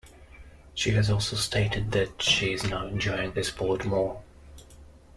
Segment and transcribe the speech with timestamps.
[0.73, 4.23] She has also stated that she is now enjoying the sport more.